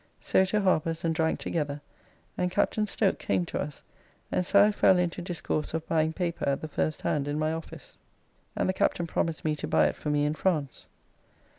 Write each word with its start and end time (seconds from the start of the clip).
So 0.19 0.45
to 0.45 0.61
Harper's 0.61 1.05
and 1.05 1.13
drank 1.13 1.39
together, 1.39 1.79
and 2.35 2.49
Captain 2.51 2.87
Stokes 2.87 3.23
came 3.23 3.45
to 3.45 3.59
us 3.59 3.83
and 4.31 4.43
so 4.43 4.63
I 4.63 4.71
fell 4.71 4.97
into 4.97 5.21
discourse 5.21 5.75
of 5.75 5.87
buying 5.87 6.11
paper 6.11 6.49
at 6.49 6.61
the 6.61 6.67
first 6.67 7.03
hand 7.03 7.27
in 7.27 7.37
my 7.37 7.53
office, 7.53 7.99
and 8.55 8.67
the 8.67 8.73
Captain 8.73 9.05
promised 9.05 9.45
me 9.45 9.55
to 9.57 9.67
buy 9.67 9.85
it 9.85 9.95
for 9.95 10.09
me 10.09 10.25
in 10.25 10.33
France. 10.33 10.87